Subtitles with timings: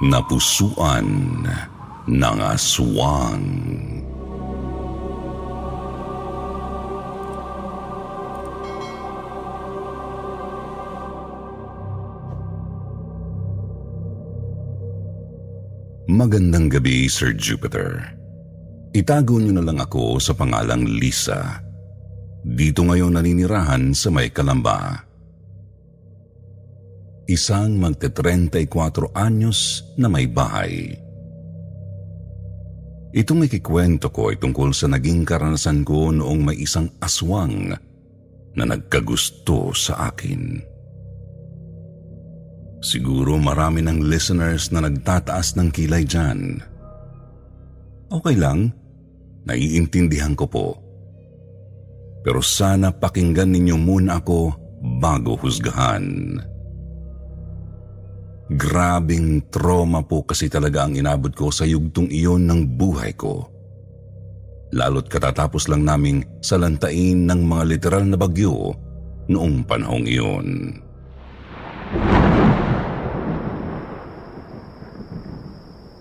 [0.00, 1.44] Napusuan
[2.08, 3.44] ng aswang.
[16.08, 18.00] Magandang gabi, Sir Jupiter.
[18.96, 21.60] Itago niyo na lang ako sa pangalang Lisa.
[22.40, 25.09] Dito ngayon naninirahan sa may Kalamba.
[27.30, 30.98] Isang magte-34 anyos na may bahay.
[33.14, 37.70] Itong ikikwento ko ay tungkol sa naging karanasan ko noong may isang aswang
[38.58, 40.58] na nagkagusto sa akin.
[42.82, 46.58] Siguro marami ng listeners na nagtataas ng kilay dyan.
[48.10, 48.74] Okay lang,
[49.46, 50.66] naiintindihan ko po.
[52.26, 54.50] Pero sana pakinggan ninyo muna ako
[54.98, 56.49] bago husgahan.
[58.50, 63.46] Grabing trauma po kasi talaga ang inabot ko sa yugtong iyon ng buhay ko.
[64.74, 68.74] Lalo't katatapos lang naming salantain ng mga literal na bagyo
[69.30, 70.74] noong panahong iyon.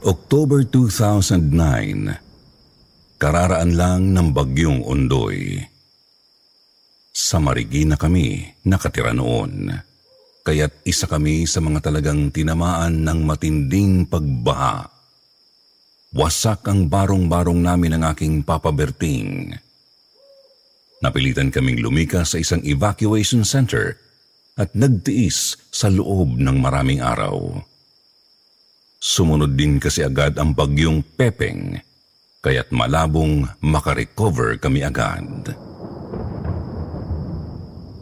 [0.09, 5.61] October 2009, kararaan lang ng bagyong Ondoy.
[7.13, 9.69] Sa Marigi na kami nakatira noon,
[10.43, 14.87] kaya't isa kami sa mga talagang tinamaan ng matinding pagbaha.
[16.09, 19.53] Wasak ang barong-barong namin ng aking papaberting.
[20.99, 23.95] Napilitan kaming lumika sa isang evacuation center
[24.59, 27.61] at nagtiis sa loob ng maraming araw.
[28.99, 31.79] Sumunod din kasi agad ang bagyong Pepeng,
[32.43, 35.68] kaya't malabong makarecover kami agad.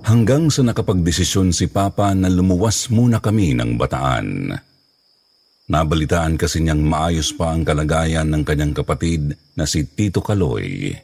[0.08, 4.56] Hanggang sa nakapagdesisyon si Papa na lumuwas muna kami ng bataan.
[5.68, 10.96] Nabalitaan kasi niyang maayos pa ang kalagayan ng kanyang kapatid na si Tito Kaloy.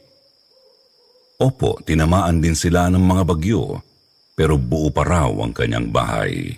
[1.36, 3.76] Opo, tinamaan din sila ng mga bagyo,
[4.32, 6.56] pero buo pa raw ang kanyang bahay.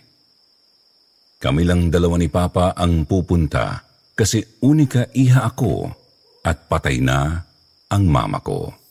[1.43, 3.83] Kami lang dalawa ni Papa ang pupunta
[4.15, 5.91] kasi unika iha ako
[6.47, 7.43] at patay na
[7.91, 8.86] ang mama ko.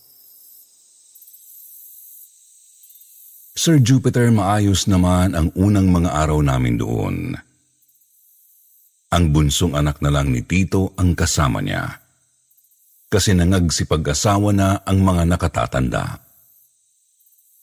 [3.56, 7.40] Sir Jupiter, maayos naman ang unang mga araw namin doon.
[9.16, 12.04] Ang bunsong anak na lang ni Tito ang kasama niya.
[13.08, 16.20] Kasi nangagsipag-asawa na ang mga nakatatanda.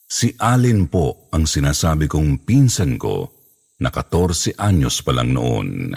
[0.09, 3.29] Si Alin po ang sinasabi kong pinsan ko
[3.77, 5.93] na 14 anyos pa lang noon.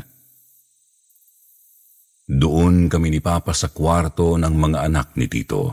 [2.29, 5.73] Doon kami ni Papa sa kwarto ng mga anak ni Tito.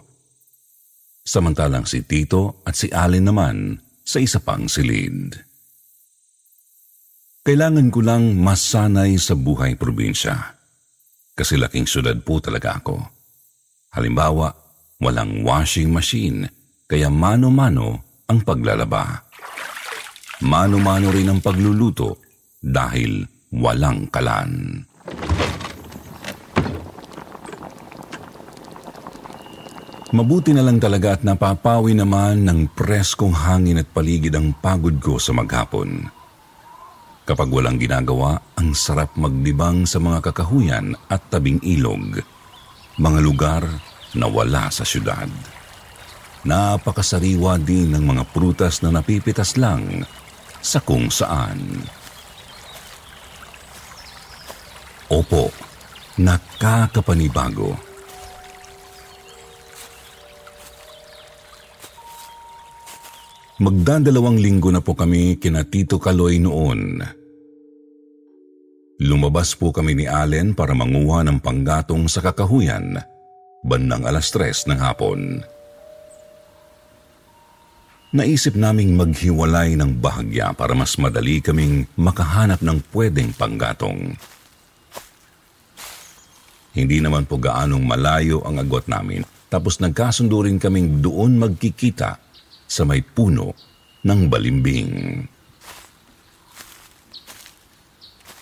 [1.28, 5.40] Samantalang si Tito at si Allen naman sa isa pang silid.
[7.44, 10.56] Kailangan ko lang masanay sa buhay probinsya.
[11.34, 13.04] Kasi laking syudad po talaga ako.
[13.92, 14.54] Halimbawa,
[15.02, 16.48] walang washing machine,
[16.88, 19.28] kaya mano-mano ang paglalaba.
[20.46, 22.22] Mano-mano rin ang pagluluto
[22.64, 24.80] dahil walang kalan.
[30.14, 35.18] Mabuti na lang talaga at napapawi naman ng preskong hangin at paligid ang pagod ko
[35.18, 36.06] sa maghapon.
[37.26, 42.22] Kapag walang ginagawa, ang sarap maglibang sa mga kakahuyan at tabing ilog,
[43.02, 43.66] mga lugar
[44.14, 45.26] na wala sa syudad.
[46.46, 50.06] Napakasariwa din ng mga prutas na napipitas lang
[50.62, 51.58] sa kung saan.
[55.10, 55.50] Opo,
[56.22, 57.93] nakakapanibago.
[63.62, 67.06] Magdadalawang linggo na po kami kina Tito Kaloy noon.
[68.98, 72.98] Lumabas po kami ni Allen para manguha ng panggatong sa kakahuyan
[73.62, 75.46] bandang alas tres ng hapon.
[78.14, 84.18] Naisip naming maghiwalay ng bahagya para mas madali kaming makahanap ng pwedeng panggatong.
[86.74, 92.23] Hindi naman po gaanong malayo ang agot namin, tapos nagkasundo rin kaming doon magkikita
[92.74, 93.54] sa may puno
[94.02, 94.92] ng balimbing.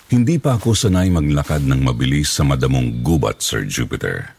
[0.08, 4.32] Hindi pa ako sanay maglakad ng mabilis sa madamong gubat, Sir Jupiter.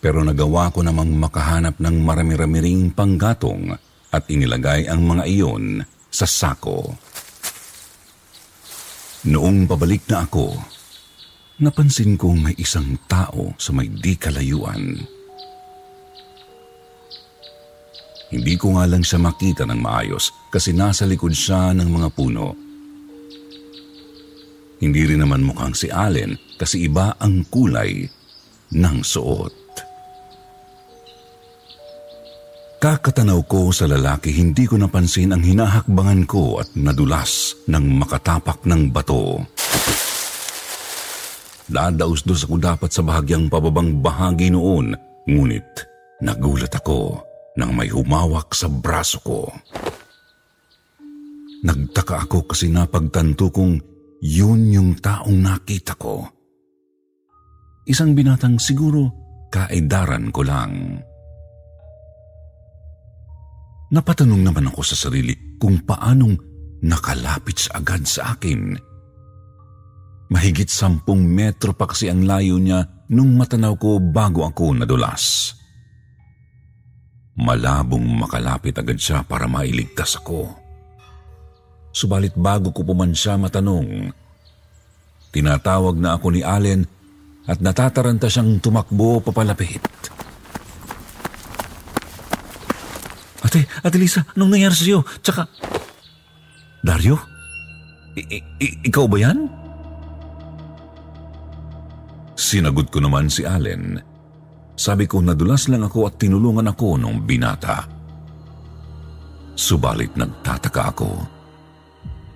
[0.00, 3.76] Pero nagawa ko namang makahanap ng marami-rami ring panggatong
[4.12, 6.96] at inilagay ang mga iyon sa sako.
[9.28, 10.56] Noong pabalik na ako,
[11.60, 15.15] napansin kong may isang tao sa may di kalayuan.
[18.36, 22.52] Hindi ko nga lang siya makita ng maayos kasi nasa likod siya ng mga puno.
[24.76, 28.04] Hindi rin naman mukhang si Allen kasi iba ang kulay
[28.76, 29.56] ng suot.
[32.76, 38.92] Kakatanaw ko sa lalaki, hindi ko napansin ang hinahakbangan ko at nadulas ng makatapak ng
[38.92, 39.40] bato.
[41.72, 44.92] Dadaus-dos ako dapat sa bahagyang pababang bahagi noon,
[45.24, 45.88] ngunit
[46.20, 47.25] nagulat ako
[47.56, 49.48] nang may humawak sa braso ko.
[51.64, 53.80] Nagtaka ako kasi napagtanto kong
[54.22, 56.24] yun yung taong nakita ko.
[57.88, 59.08] Isang binatang siguro
[59.48, 61.00] kaedaran ko lang.
[63.86, 66.34] Napatanong naman ako sa sarili kung paanong
[66.82, 68.74] nakalapit sa agad sa akin.
[70.26, 72.82] Mahigit sampung metro pa kasi ang layo niya
[73.14, 75.54] nung matanaw ko bago ako nadulas.
[77.36, 80.56] Malabong makalapit agad siya para mailigtas ako.
[81.92, 84.12] Subalit bago ko puman siya matanong,
[85.32, 86.88] tinatawag na ako ni Allen
[87.44, 89.84] at natataranta siyang tumakbo papalapit.
[93.44, 95.04] Ate, Ate Lisa, anong nangyari sa'yo?
[95.20, 95.44] Tsaka...
[96.80, 97.20] Dario?
[98.16, 99.44] I- ikaw ba yan?
[102.32, 104.00] Sinagot ko naman si Allen.
[104.76, 107.88] Sabi ko nadulas lang ako at tinulungan ako nung binata.
[109.56, 111.10] Subalit nagtataka ako.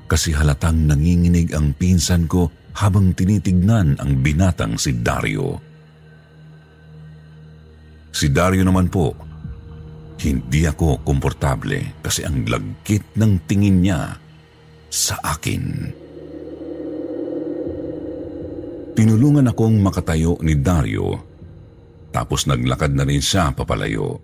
[0.09, 2.49] Kasi halatang nanginginig ang pinsan ko
[2.81, 5.61] habang tinitignan ang binatang si Dario.
[8.11, 9.13] Si Dario naman po,
[10.25, 14.17] hindi ako komportable kasi ang lagkit ng tingin niya
[14.89, 15.93] sa akin.
[18.97, 21.30] Tinulungan akong makatayo ni Dario
[22.11, 24.19] tapos naglakad na rin siya papalayo.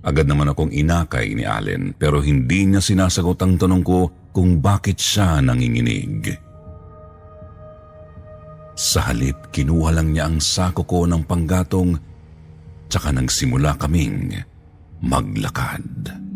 [0.00, 4.96] Agad naman akong inakay ni Allen pero hindi niya sinasagot ang tanong ko kung bakit
[4.96, 6.32] siya nanginginig.
[8.80, 12.00] Sa halip, kinuha lang niya ang sako ko ng panggatong
[12.88, 14.40] tsaka nagsimula kaming
[15.04, 16.29] maglakad.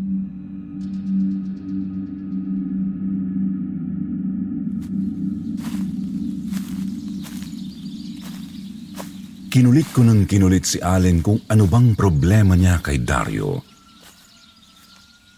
[9.55, 13.63] Kinulit ko ng kinulit si Allen kung ano bang problema niya kay Dario.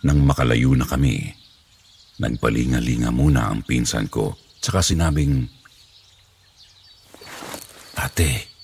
[0.10, 1.22] Nang makalayo na kami,
[2.18, 5.46] nagpalinga-linga muna ang pinsan ko, tsaka sinabing,
[8.02, 8.58] Ate,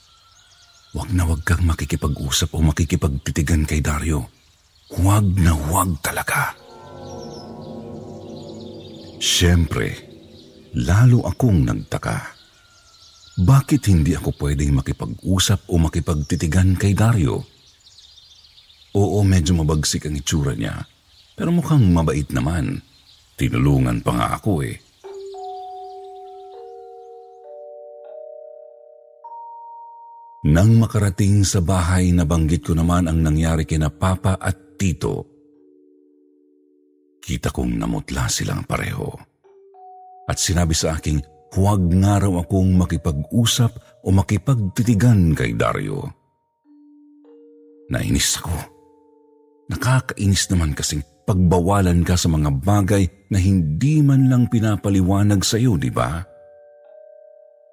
[0.93, 4.29] Huwag na huwag kang makikipag-usap o makikipagtitigan kay Dario.
[4.93, 6.53] Huwag na huwag talaga.
[9.17, 9.89] Siyempre,
[10.77, 12.32] lalo akong nagtaka.
[13.33, 17.41] Bakit hindi ako pwedeng makipag-usap o makipagtitigan kay Dario?
[18.93, 20.85] Oo, medyo mabagsik ang itsura niya.
[21.33, 22.77] Pero mukhang mabait naman.
[23.33, 24.77] Tinulungan pa nga ako eh.
[30.53, 35.25] Nang makarating sa bahay, nabanggit ko naman ang nangyari kina Papa at Tito.
[37.17, 39.09] Kita kong namutla silang pareho.
[40.29, 43.71] At sinabi sa aking huwag nga raw akong makipag-usap
[44.03, 46.01] o makipagtitigan kay Dario.
[47.93, 48.57] Nainis ako.
[49.69, 55.79] Nakakainis naman kasing pagbawalan ka sa mga bagay na hindi man lang pinapaliwanag sa iyo,
[55.79, 56.19] di ba?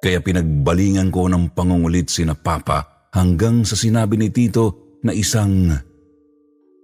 [0.01, 5.73] Kaya pinagbalingan ko ng pangungulit si na Papa hanggang sa sinabi ni Tito na isang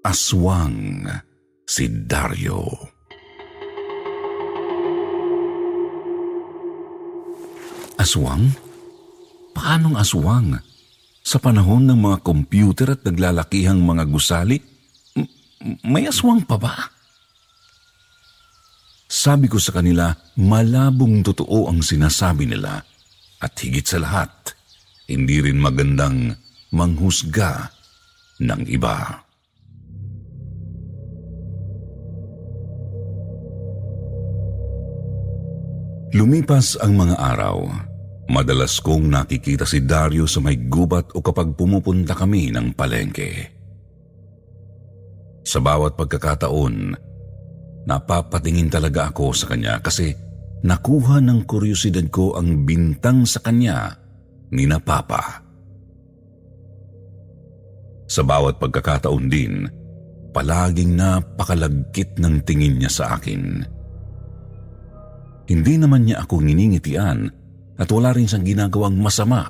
[0.04, 1.06] aswang
[1.64, 2.95] si Dario.
[7.96, 8.52] Aswang?
[9.56, 10.60] Paanong aswang?
[11.26, 14.62] Sa panahon ng mga computer at naglalakihang mga gusali,
[15.82, 16.76] may aswang pa ba?
[19.10, 22.78] Sabi ko sa kanila, malabong totoo ang sinasabi nila
[23.42, 24.54] at higit sa lahat,
[25.10, 26.36] hindi rin magandang
[26.70, 27.74] manghusga
[28.38, 29.25] ng iba.
[36.14, 37.66] Lumipas ang mga araw.
[38.30, 43.50] Madalas kong nakikita si Dario sa may gubat o kapag pumupunta kami ng palengke.
[45.42, 46.94] Sa bawat pagkakataon,
[47.86, 50.14] napapatingin talaga ako sa kanya kasi
[50.62, 53.94] nakuha ng kuryosidad ko ang bintang sa kanya
[54.54, 55.42] ni na Papa.
[58.06, 59.66] Sa bawat pagkakataon din,
[60.30, 63.74] palaging napakalagkit ng tingin niya sa akin.
[65.46, 67.18] Hindi naman niya ako nginingitian
[67.78, 69.46] at wala rin siyang ginagawang masama.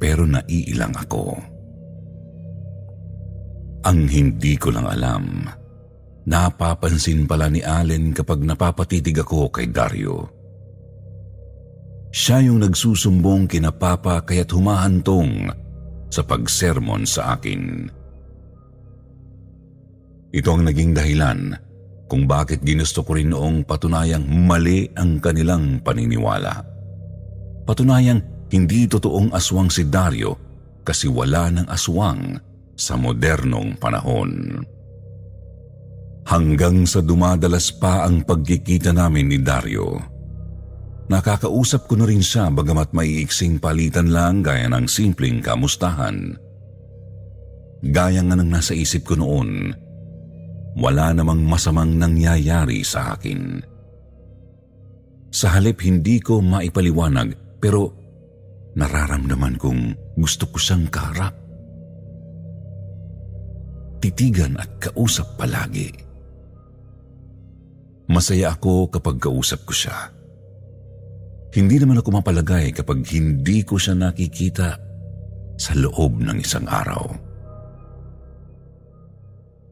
[0.00, 1.24] Pero naiilang ako.
[3.84, 5.44] Ang hindi ko lang alam,
[6.24, 10.24] napapansin pala ni Allen kapag napapatitig ako kay Dario.
[12.14, 15.52] Siya yung nagsusumbong kina Papa kaya't humahantong
[16.08, 17.90] sa pagsermon sa akin.
[20.32, 21.58] Ito ang naging dahilan
[22.14, 26.62] kung bakit ginusto ko rin noong patunayang mali ang kanilang paniniwala.
[27.66, 30.38] Patunayang hindi totoong aswang si Dario
[30.86, 32.38] kasi wala ng aswang
[32.78, 34.62] sa modernong panahon.
[36.30, 39.98] Hanggang sa dumadalas pa ang pagkikita namin ni Dario.
[41.10, 46.38] Nakakausap ko na rin siya bagamat maiiksing palitan lang gaya ng simpleng kamustahan.
[47.82, 49.74] Gaya nga ng nasa isip ko noon,
[50.74, 53.62] wala namang masamang nangyayari sa akin.
[55.34, 57.90] Sa halip hindi ko maipaliwanag pero
[58.74, 59.82] nararamdaman kong
[60.18, 61.34] gusto ko siyang kaharap.
[64.02, 65.90] Titigan at kausap palagi.
[68.04, 70.12] Masaya ako kapag kausap ko siya.
[71.54, 74.76] Hindi naman ako mapalagay kapag hindi ko siya nakikita
[75.56, 77.33] sa loob ng isang araw.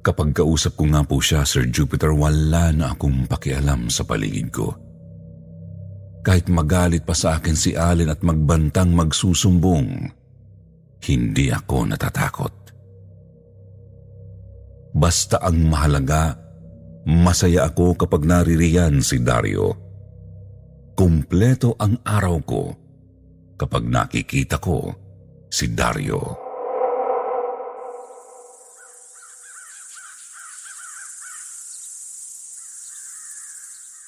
[0.02, 4.74] Kapag kausap ko nga po siya, Sir Jupiter, wala na akong pakialam sa paligid ko.
[6.26, 10.10] Kahit magalit pa sa akin si Allen at magbantang magsusumbong,
[11.06, 12.54] hindi ako natatakot.
[14.90, 16.34] Basta ang mahalaga,
[17.06, 19.70] masaya ako kapag naririyan si Dario.
[20.98, 22.62] Kumpleto ang araw ko
[23.54, 24.90] kapag nakikita ko
[25.46, 26.41] si Dario.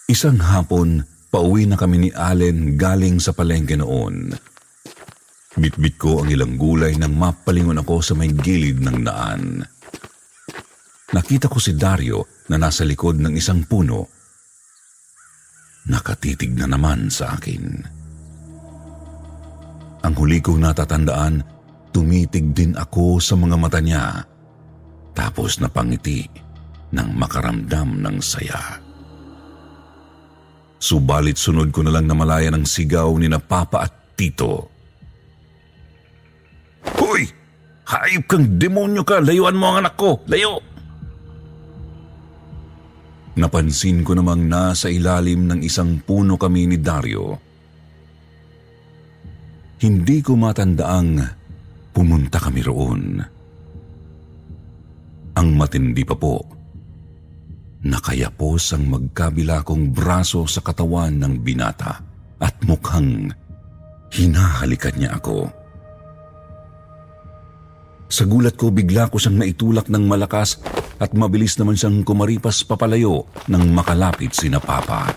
[0.05, 1.01] Isang hapon,
[1.33, 4.37] pauwi na kami ni Allen galing sa palengke noon.
[5.57, 9.65] Bitbit ko ang ilang gulay nang mapalingon ako sa may gilid ng daan.
[11.17, 14.05] Nakita ko si Dario na nasa likod ng isang puno.
[15.89, 17.65] Nakatitig na naman sa akin.
[20.05, 21.41] Ang huli kong natatandaan,
[21.97, 24.21] tumitig din ako sa mga mata niya.
[25.17, 26.29] Tapos napangiti
[26.93, 28.84] nang makaramdam ng saya.
[30.85, 34.69] Subalit sunod ko na lang namalaya ng sigaw ni na Papa at Tito.
[37.01, 37.25] Hoy!
[37.89, 39.25] Hayop kang demonyo ka!
[39.25, 40.21] Layuan mo ang anak ko!
[40.29, 40.61] Layo!
[43.41, 47.33] Napansin ko namang nasa ilalim ng isang puno kami ni Dario.
[49.81, 51.13] Hindi ko matandaang
[51.97, 53.05] pumunta kami roon.
[55.35, 56.54] Ang matindi pa po,
[57.85, 62.01] Nakayapos ang magkabila kong braso sa katawan ng binata
[62.41, 63.29] at mukhang
[64.09, 65.53] hinahalikan niya ako.
[68.09, 70.65] Sa gulat ko, bigla ko siyang naitulak ng malakas
[70.97, 75.13] at mabilis naman siyang kumaripas papalayo nang makalapit si na Papa.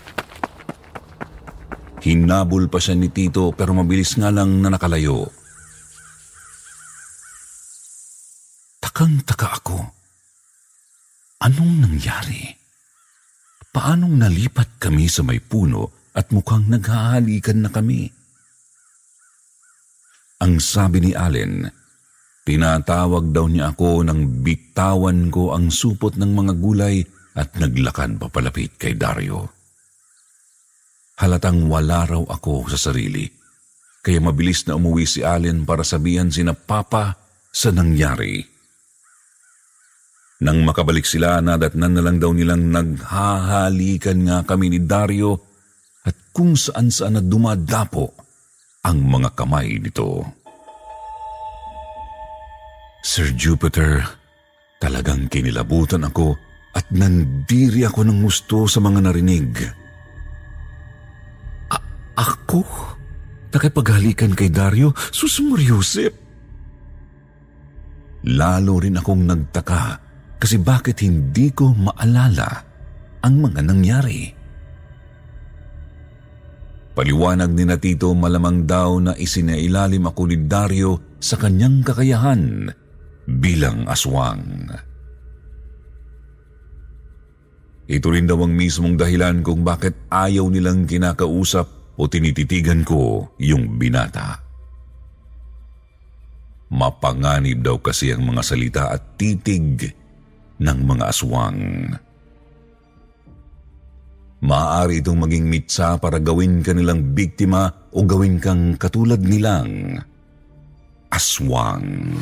[2.04, 5.24] Hinabol pa siya ni Tito pero mabilis nga lang na nakalayo.
[8.82, 9.78] Takang-taka ako.
[11.38, 12.57] Anong nangyari?
[13.78, 18.10] Paanong nalipat kami sa may puno at mukhang naghahalikan na kami.
[20.42, 21.62] Ang sabi ni Allen,
[22.42, 27.06] tinatawag daw niya ako nang bitawan ko ang supot ng mga gulay
[27.38, 29.46] at naglakad papalapit kay Dario.
[31.22, 33.30] Halatang wala raw ako sa sarili,
[34.02, 37.14] kaya mabilis na umuwi si Allen para sabihan sina Papa
[37.54, 38.42] sa nangyari.
[40.38, 45.34] Nang makabalik sila, nadatnan na lang daw nilang naghahalikan nga kami ni Dario
[46.06, 48.14] at kung saan saan na dumadapo
[48.86, 50.22] ang mga kamay nito.
[53.02, 54.06] Sir Jupiter,
[54.78, 56.38] talagang kinilabutan ako
[56.70, 59.50] at nandiri ako ng gusto sa mga narinig.
[61.74, 62.62] A- ako?
[63.50, 64.94] Nakipaghalikan kay Dario?
[65.10, 66.14] Susumur Yusip?
[68.22, 70.07] Lalo rin akong nagtaka
[70.38, 72.62] kasi bakit hindi ko maalala
[73.26, 74.38] ang mga nangyari?
[76.94, 82.70] Paliwanag ni na Tito malamang daw na isinailalim ako ni Dario sa kanyang kakayahan
[83.26, 84.66] bilang aswang.
[87.88, 93.78] Ito rin daw ang mismong dahilan kung bakit ayaw nilang kinakausap o tinititigan ko yung
[93.78, 94.42] binata.
[96.68, 99.88] Mapanganib daw kasi ang mga salita at titig
[100.58, 101.60] ng mga aswang.
[104.38, 109.98] Maaari itong maging mitsa para gawin ka nilang biktima o gawin kang katulad nilang
[111.10, 112.14] aswang.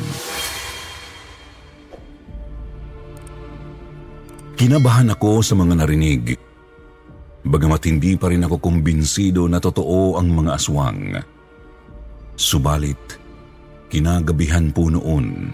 [4.57, 6.33] Kinabahan ako sa mga narinig.
[7.45, 11.13] Bagamat hindi pa rin ako kumbinsido na totoo ang mga aswang.
[12.33, 13.21] Subalit,
[13.93, 15.53] kinagabihan po noon,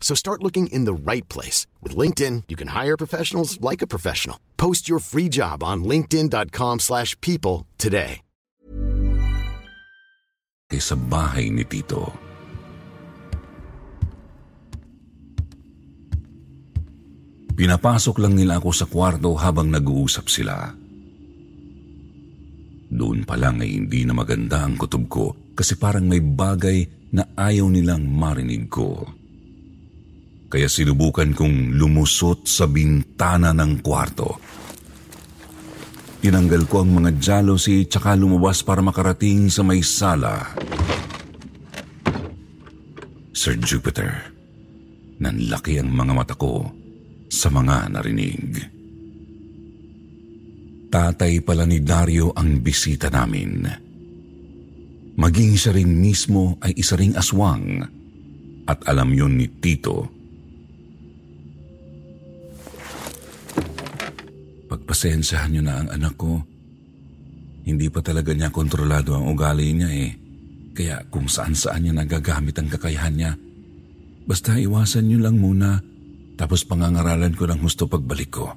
[0.00, 1.66] So start looking in the right place.
[1.82, 4.40] With LinkedIn, you can hire professionals like a professional.
[4.56, 8.24] Post your free job on linkedin.com slash people today.
[10.76, 12.12] sa bahay ni Tito.
[17.56, 20.70] Pinapasok lang nila ako sa kwarto habang nag-uusap sila.
[22.88, 26.86] Doon pa lang ay hindi na maganda ang kutob ko kasi parang may bagay
[27.16, 29.17] na ayaw nilang marinig ko.
[30.48, 34.40] Kaya sinubukan kong lumusot sa bintana ng kwarto.
[36.24, 40.50] Tinanggal ko ang mga jealousy tsaka lumabas para makarating sa may sala.
[43.36, 44.34] Sir Jupiter,
[45.22, 46.66] nanlaki ang mga mata ko
[47.30, 48.50] sa mga narinig.
[50.88, 53.68] Tatay pala ni Dario ang bisita namin.
[55.20, 57.84] Maging siya rin mismo ay isa ring aswang
[58.64, 60.17] at alam yun ni Tito.
[64.88, 66.40] Pagpasensyahan niyo na ang anak ko.
[67.68, 70.16] Hindi pa talaga niya kontrolado ang ugali niya eh.
[70.72, 73.36] Kaya kung saan-saan niya nagagamit ang kakayahan niya,
[74.24, 75.84] basta iwasan niyo lang muna
[76.40, 78.48] tapos pangangaralan ko ng husto pagbalik ko.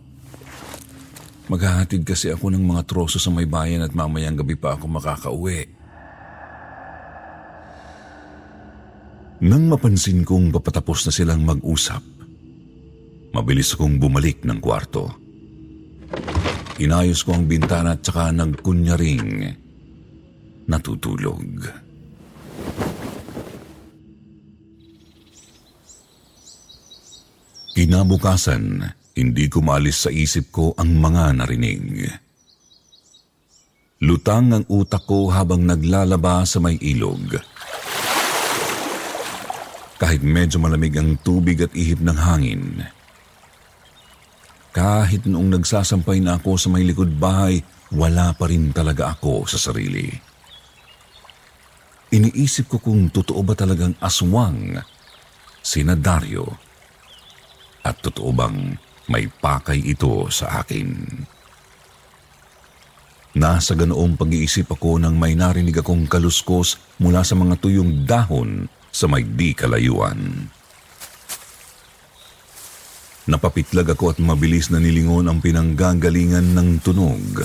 [1.52, 5.67] Maghahatid kasi ako ng mga troso sa may bayan at mamayang gabi pa ako makakauwi.
[9.44, 12.00] Nang mapansin kong papatapos na silang mag-usap,
[13.36, 15.20] mabilis akong bumalik ng kwarto.
[16.79, 19.51] Inayos ko ang bintana at saka nagkunyaring
[20.71, 21.67] natutulog.
[27.71, 28.84] Kinabukasan,
[29.17, 32.07] hindi ko maalis sa isip ko ang mga narinig.
[34.01, 37.41] Lutang ang utak ko habang naglalaba sa may ilog.
[40.01, 42.86] Kahit medyo malamig ang tubig at ihip ng hangin.
[44.71, 47.60] Kahit noong nagsasampay na ako sa may likod bahay,
[47.91, 50.07] wala pa rin talaga ako sa sarili.
[52.12, 54.79] Iniisip ko kung totoo ba talagang aswang
[55.60, 56.47] sina Dario
[57.84, 58.75] at totoo bang
[59.12, 60.88] may pakay ito sa akin?
[63.31, 69.07] Nasa ganoong pag-iisip ako nang may narinig akong kaluskos mula sa mga tuyong dahon sa
[69.07, 70.51] may di kalayuan.
[73.32, 77.39] Napapitlag ako at mabilis na nilingon ang pinanggagalingan ng tunog.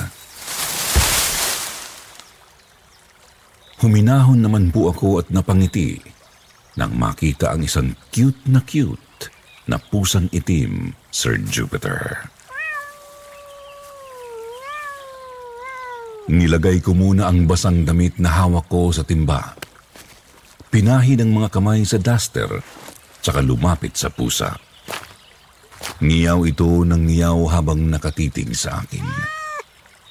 [3.79, 6.03] Huminahon naman po ako at napangiti
[6.75, 9.31] nang makita ang isang cute na cute
[9.71, 12.35] na pusang itim, Sir Jupiter.
[16.27, 19.55] Nilagay ko muna ang basang damit na hawak ko sa timba.
[20.67, 22.51] Pinahid ang mga kamay sa duster,
[23.23, 24.66] tsaka lumapit sa pusa.
[26.01, 29.05] Ngiyaw ito ng ngiyaw habang nakatitig sa akin.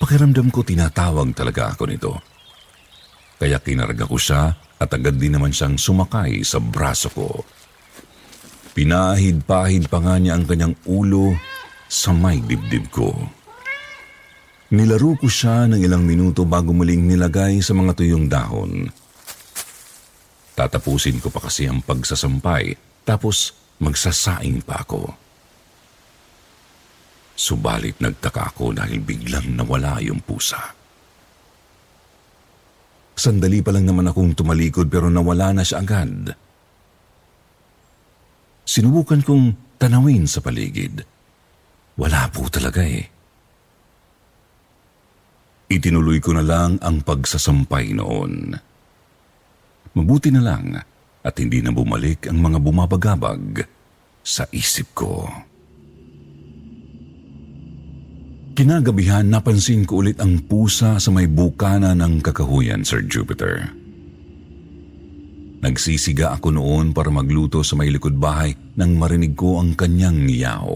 [0.02, 2.14] Pakiramdam ko tinatawag talaga ako nito.
[3.36, 7.44] Kaya kinarga ko siya at agad din naman siyang sumakay sa braso ko.
[8.76, 11.32] Pinahid-pahid pa nga niya ang kanyang ulo
[11.88, 13.16] sa may dibdib ko.
[14.76, 18.92] Nilaro ko siya ng ilang minuto bago muling nilagay sa mga tuyong dahon.
[20.56, 22.76] Tatapusin ko pa kasi ang pagsasampay
[23.08, 25.25] tapos magsasaing pa ako.
[27.36, 30.72] Subalit nagtaka ako dahil biglang nawala yung pusa.
[33.16, 36.32] Sandali pa lang naman akong tumalikod pero nawala na siya agad.
[38.64, 41.04] Sinubukan kong tanawin sa paligid.
[41.96, 43.08] Wala po talaga eh.
[45.72, 48.52] Itinuloy ko na lang ang pagsasampay noon.
[49.96, 50.76] Mabuti na lang
[51.26, 53.64] at hindi na bumalik ang mga bumabagabag
[54.22, 55.26] sa isip ko.
[58.56, 63.68] Kinagabihan, napansin ko ulit ang pusa sa may bukana ng kakahuyan, Sir Jupiter.
[65.60, 70.72] Nagsisiga ako noon para magluto sa may likod bahay nang marinig ko ang kanyang ngiyaw.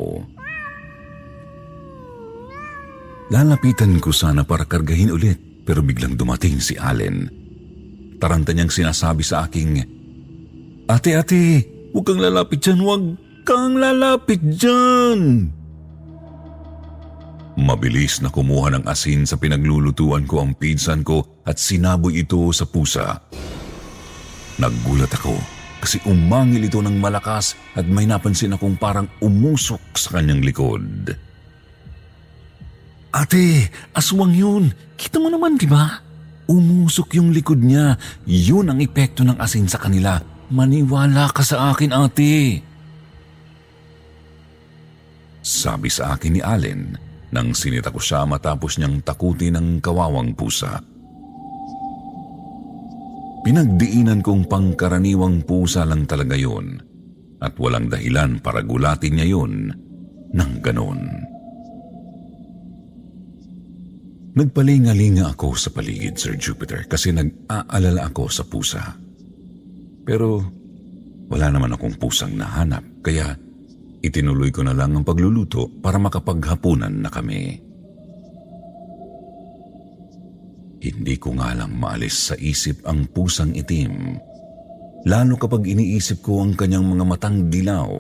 [3.32, 7.32] Lalapitan ko sana para kargahin ulit pero biglang dumating si Allen.
[8.20, 9.80] Taranta niyang sinasabi sa aking,
[10.90, 11.64] Ate, ate,
[11.96, 13.04] huwag kang lalapit dyan, huwag
[13.48, 15.54] kang lalapit dyan!
[17.58, 22.70] Mabilis na kumuha ng asin sa pinaglulutuan ko ang pinsan ko at sinaboy ito sa
[22.70, 23.26] pusa.
[24.60, 25.40] Naggulat ako
[25.80, 31.16] kasi umangil ito ng malakas at may napansin akong parang umusok sa kanyang likod.
[33.10, 34.70] Ate, aswang yun.
[34.94, 36.04] Kita mo naman, di ba?
[36.46, 37.98] Umusok yung likod niya.
[38.30, 40.22] Yun ang epekto ng asin sa kanila.
[40.54, 42.62] Maniwala ka sa akin, ate.
[45.42, 50.82] Sabi sa akin ni Allen, nang sinita ko siya matapos niyang takutin ng kawawang pusa.
[53.46, 56.76] Pinagdiinan kong pangkaraniwang pusa lang talaga yun
[57.40, 59.72] at walang dahilan para gulatin niya yun
[60.36, 61.02] ng ganon.
[64.40, 68.84] Nagpalingalinga ako sa paligid, Sir Jupiter, kasi nag-aalala ako sa pusa.
[70.06, 70.46] Pero
[71.28, 73.36] wala naman akong pusang nahanap, kaya
[74.00, 77.60] Itinuloy ko na lang ang pagluluto para makapaghapunan na kami.
[80.80, 84.16] Hindi ko nga lang maalis sa isip ang pusang itim.
[85.04, 87.92] Lalo kapag iniisip ko ang kanyang mga matang dilaw.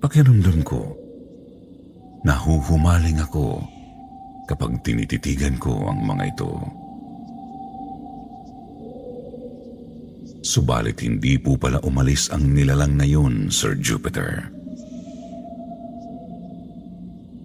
[0.00, 0.96] Pakiramdam ko,
[2.24, 3.60] nahuhumaling ako
[4.48, 6.56] kapag tinititigan ko ang mga ito.
[10.48, 14.48] Subalit hindi po pala umalis ang nilalang na yun, Sir Jupiter.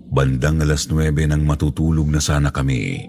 [0.08, 3.04] Bandang alas 9 nang matutulog na sana kami.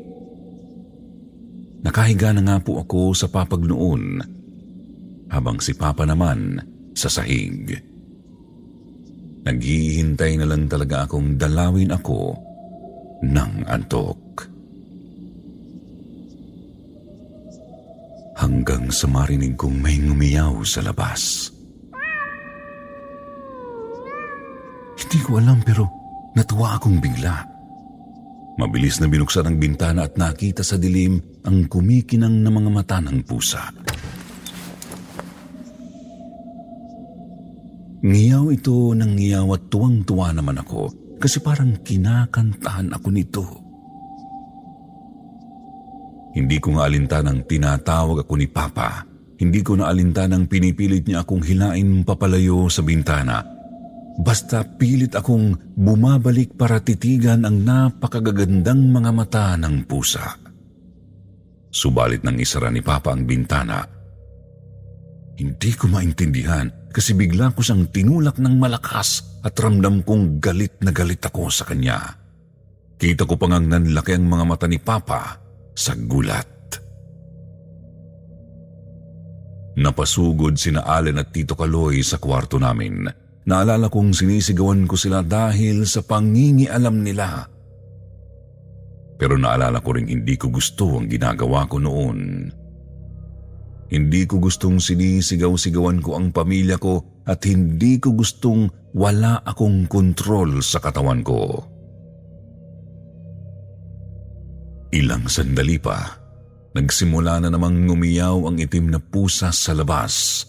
[1.86, 4.18] Nakahiga na nga po ako sa papag noon,
[5.30, 6.58] habang si Papa naman
[6.98, 7.78] sa sahig.
[9.46, 12.34] Naghihintay na lang talaga akong dalawin ako
[13.22, 14.50] ng antok.
[18.34, 21.50] Hanggang sa marinig kong may ngumiyaw sa labas.
[24.94, 25.86] Hindi ko alam pero
[26.34, 27.46] natuwa akong bigla.
[28.54, 33.18] Mabilis na binuksan ang bintana at nakita sa dilim ang kumikinang na mga mata ng
[33.26, 33.66] pusa.
[38.04, 43.63] Ngiyaw ito ng ngiyaw at tuwang-tuwa naman ako kasi parang kinakantahan ako nito.
[46.34, 49.06] Hindi ko nga alintanang tinatawag ako ni Papa.
[49.38, 53.38] Hindi ko na alintanang pinipilit niya akong hilain papalayo sa bintana.
[54.18, 60.38] Basta pilit akong bumabalik para titigan ang napakagagandang mga mata ng pusa.
[61.70, 63.82] Subalit nang isara ni Papa ang bintana,
[65.34, 70.94] hindi ko maintindihan kasi bigla ko siyang tinulak ng malakas at ramdam kong galit na
[70.94, 71.98] galit ako sa kanya.
[72.94, 75.43] Kita ko pang ang nanlaki ang mga mata ni Papa
[75.74, 76.50] sa gulat.
[79.74, 83.10] Napasugod sina Allen at Tito Kaloy sa kwarto namin.
[83.44, 87.50] Naalala kong sinisigawan ko sila dahil sa pangingialam nila.
[89.18, 92.50] Pero naalala ko rin hindi ko gusto ang ginagawa ko noon.
[93.90, 100.62] Hindi ko gustong sinisigaw-sigawan ko ang pamilya ko at hindi ko gustong wala akong kontrol
[100.64, 101.73] sa katawan ko.
[104.94, 106.06] Ilang sandali pa,
[106.70, 110.46] nagsimula na namang ngumiyaw ang itim na pusa sa labas.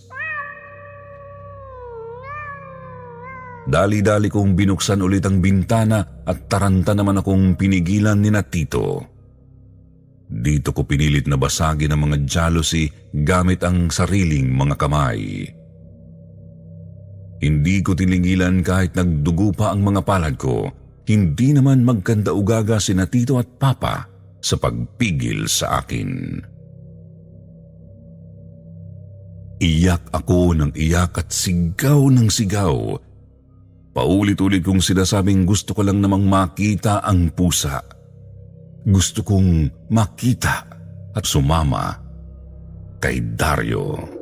[3.66, 9.02] Dali-dali kong binuksan ulit ang bintana at taranta naman akong pinigilan ni Natito.
[10.30, 12.86] Dito ko pinilit na basagin ang mga jealousy
[13.18, 15.50] gamit ang sariling mga kamay.
[17.42, 20.70] Hindi ko tinigilan kahit nagdugo pa ang mga palad ko.
[21.10, 24.15] Hindi naman magkanda ugaga si Natito at Papa
[24.46, 26.38] sa pagpigil sa akin.
[29.58, 32.94] Iyak ako ng iyak at sigaw ng sigaw.
[33.96, 37.82] Paulit-ulit kong sinasabing gusto ko lang namang makita ang pusa.
[38.86, 40.70] Gusto kong makita
[41.16, 41.98] at sumama
[43.02, 44.15] kay Dario.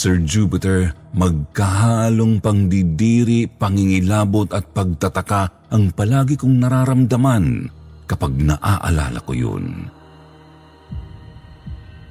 [0.00, 7.68] Sir Jupiter, magkahalong pangdidiri, pangingilabot at pagtataka ang palagi kong nararamdaman
[8.08, 9.92] kapag naaalala ko yun.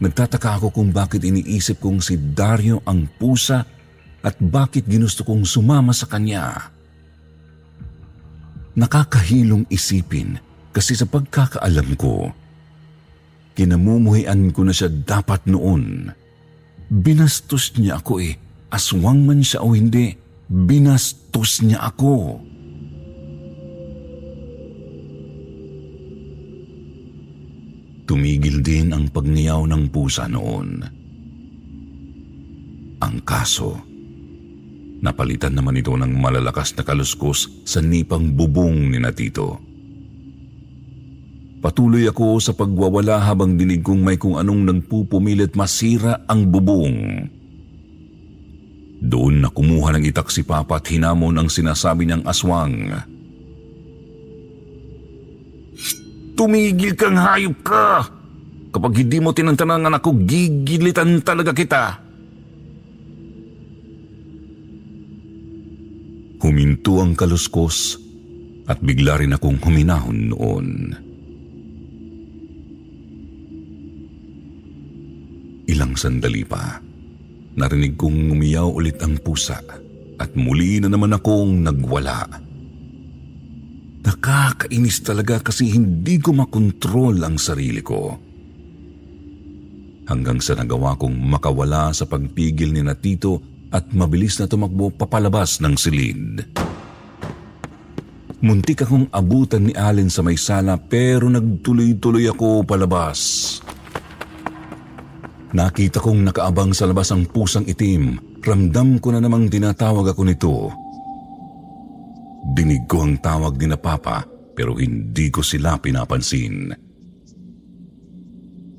[0.06, 3.65] Nagtataka ako kung bakit iniisip kong si Dario ang pusa
[4.21, 6.69] at bakit ginusto kong sumama sa kanya.
[8.78, 10.38] Nakakahilong isipin
[10.69, 12.30] kasi sa pagkakaalam ko,
[13.58, 16.13] kinamumuhian ko na siya dapat noon.
[16.89, 18.34] Binastos niya ako eh.
[18.73, 20.17] Aswang man siya o hindi,
[20.49, 22.41] binastos niya ako.
[28.10, 30.82] Tumigil din ang pagngiyaw ng pusa noon.
[33.06, 33.78] Ang kaso,
[35.06, 39.68] napalitan naman ito ng malalakas na kaluskos sa nipang bubong ni Natito.
[41.59, 47.27] Patuloy ako sa pagwawala habang dinig kong may kung anong nagpupumilit masira ang bubong.
[48.99, 52.95] Doon na kumuha ng itak si Papa at hinamon ang sinasabi niyang aswang.
[56.39, 58.07] Tumigil kang hayop ka!
[58.71, 61.83] Kapag hindi mo tinantanan ang ako, gigilitan talaga kita.
[66.39, 67.99] Huminto ang kaluskos
[68.71, 70.67] at bigla rin akong huminahon noon.
[75.69, 76.82] Ilang sandali pa,
[77.53, 79.62] narinig kong umiyaw ulit ang pusa
[80.17, 82.25] at muli na naman akong nagwala.
[84.01, 88.17] Nakakainis talaga kasi hindi ko makontrol ang sarili ko.
[90.10, 93.38] Hanggang sa nagawa kong makawala sa pagpigil ni Natito
[93.69, 96.49] at mabilis na tumakbo papalabas ng silid.
[98.41, 103.19] Muntik akong abutan ni Allen sa may sala pero nagtuloy-tuloy ako palabas.
[105.49, 108.17] Nakita kong nakaabang sa labas ang pusang itim.
[108.45, 110.55] Ramdam ko na namang tinatawag ako nito.
[112.53, 116.69] Dinig ko ang tawag ni na Papa pero hindi ko sila pinapansin.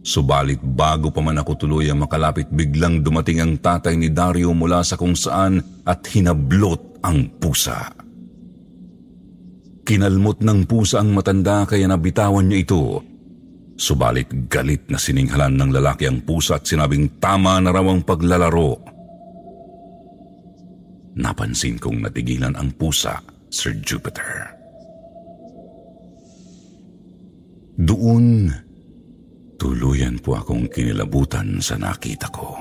[0.01, 4.97] Subalit bago pa man ako tuluyang makalapit biglang dumating ang tatay ni Dario mula sa
[4.97, 7.93] kung saan at hinablot ang pusa.
[9.85, 13.10] Kinalmot ng pusa ang matanda kaya nabitawan niya ito.
[13.81, 18.77] Subalit galit na sininghalan ng lalaki ang pusa at sinabing tama na raw ang paglalaro.
[21.17, 24.53] Napansin kong natigilan ang pusa Sir Jupiter.
[27.81, 28.53] Doon,
[29.57, 32.53] tuluyan po akong kinilabutan sa nakita ko.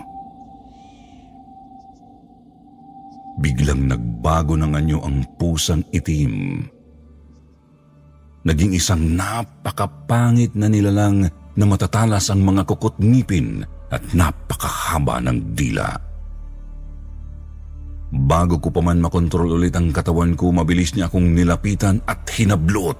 [3.43, 6.63] Biglang nagbago ng anyo ang pusang itim.
[8.47, 11.28] Naging isang napakapangit na nilalang
[11.60, 15.91] na matatalas ang mga kukot ngipin at napakahaba ng dila.
[18.10, 22.97] Bago ko pa man makontrol ulit ang katawan ko, mabilis niya akong nilapitan at hinablot.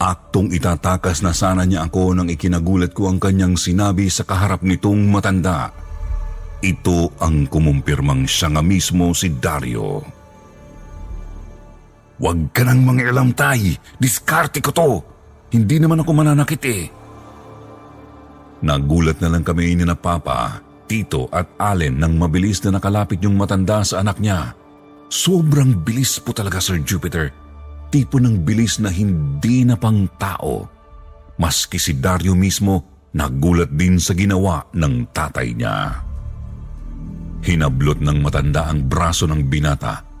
[0.00, 5.12] Aktong itatakas na sana niya ako nang ikinagulat ko ang kanyang sinabi sa kaharap nitong
[5.12, 5.70] matanda.
[6.62, 10.21] Ito ang kumumpirmang siya nga mismo si Dario.
[12.22, 14.90] Huwag ka nang mangialam tay, diskarte ko to.
[15.50, 16.86] Hindi naman ako mananakit eh.
[18.62, 23.34] Nagulat na lang kami ni na Papa Tito at Allen nang mabilis na nakalapit yung
[23.34, 24.54] matanda sa anak niya.
[25.10, 27.34] Sobrang bilis po talaga Sir Jupiter.
[27.90, 30.68] Tipo ng bilis na hindi na pang tao.
[31.42, 36.06] Maski si Dario mismo nagulat din sa ginawa ng tatay niya.
[37.42, 40.11] Hinablot ng matanda ang braso ng binata.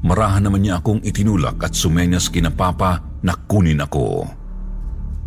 [0.00, 4.24] Marahan naman niya akong itinulak at sumenyas kina Papa na kunin ako.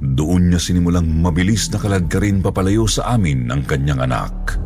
[0.01, 4.57] Doon niya sinimulang mabilis na kaladkarin papalayo sa amin ng kanyang anak.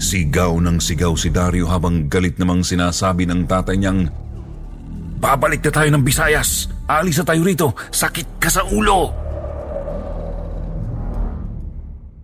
[0.00, 4.08] Sigaw ng sigaw si Dario habang galit namang sinasabi ng tatay niyang,
[5.20, 6.72] Babalik na tayo ng Bisayas!
[6.88, 7.68] Alis na tayo rito!
[7.92, 9.12] Sakit ka sa ulo!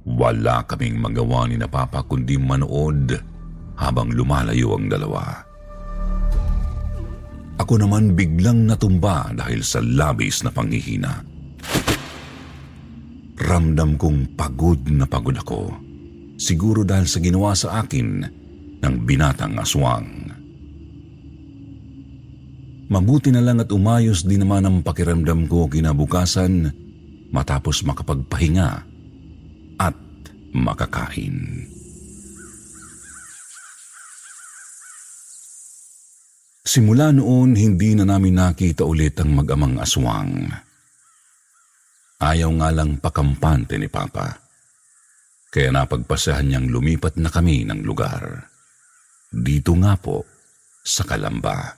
[0.06, 3.12] Wala kaming magawa ni na Papa kundi manood
[3.76, 5.45] habang lumalayo ang dalawa.
[7.56, 11.24] Ako naman biglang natumba dahil sa labis na panghihina.
[13.36, 15.86] Ramdam kong pagod na pagod ako
[16.36, 18.08] siguro dahil sa ginawa sa akin
[18.80, 20.08] ng binatang aswang.
[22.86, 26.70] Mabuti na lang at umayos din naman ang pakiramdam ko kinabukasan
[27.34, 28.70] matapos makapagpahinga
[29.82, 29.96] at
[30.54, 31.66] makakain.
[36.66, 40.50] Simula noon, hindi na namin nakita ulit ang mag-amang aswang.
[42.18, 44.34] Ayaw nga lang pakampante ni Papa.
[45.46, 48.50] Kaya napagpasahan niyang lumipat na kami ng lugar.
[49.30, 50.26] Dito nga po,
[50.82, 51.70] sa Kalamba.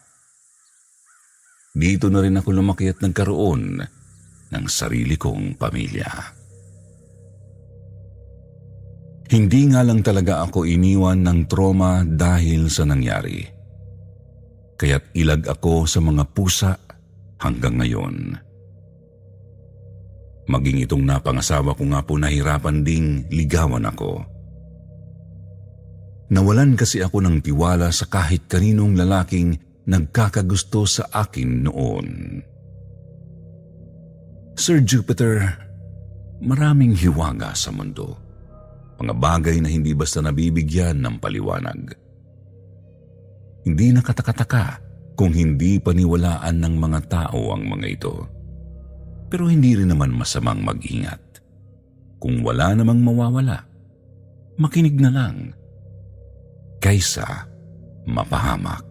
[1.77, 3.85] Dito na rin ako lumaki at nagkaroon
[4.49, 6.09] ng sarili kong pamilya.
[9.29, 13.58] Hindi nga lang talaga ako iniwan ng trauma dahil sa nangyari
[14.79, 16.79] kaya't ilag ako sa mga pusa
[17.43, 18.39] hanggang ngayon.
[20.49, 24.25] Maging itong napangasawa ko nga po nahirapan ding ligawan ako.
[26.33, 32.09] Nawalan kasi ako ng tiwala sa kahit kaninong lalaking nagkakagusto sa akin noon.
[34.57, 35.57] Sir Jupiter,
[36.41, 38.17] maraming hiwaga sa mundo.
[38.99, 42.08] Mga bagay na hindi basta nabibigyan ng paliwanag.
[43.69, 44.81] Hindi nakatakataka
[45.13, 48.17] kung hindi paniwalaan ng mga tao ang mga ito.
[49.29, 51.21] Pero hindi rin naman masamang mag-ingat.
[52.17, 53.61] Kung wala namang mawawala,
[54.57, 55.53] makinig na lang
[56.81, 57.45] kaysa
[58.09, 58.89] mapahamak.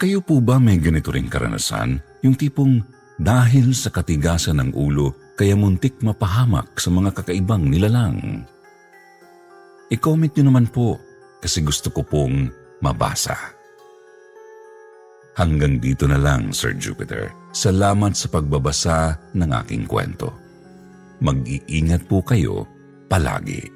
[0.00, 2.00] Kayo po ba may ganito ring karanasan?
[2.24, 2.80] Yung tipong
[3.20, 8.48] dahil sa katigasan ng ulo kaya muntik mapahamak sa mga kakaibang nilalang?
[9.92, 11.03] I-comment nyo naman po
[11.44, 12.48] kasi gusto ko pong
[12.80, 13.36] mabasa.
[15.36, 17.28] Hanggang dito na lang, Sir Jupiter.
[17.52, 20.32] Salamat sa pagbabasa ng aking kwento.
[21.20, 22.64] Mag-iingat po kayo
[23.12, 23.73] palagi.